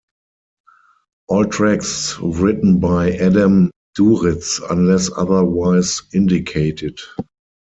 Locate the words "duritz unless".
3.95-5.11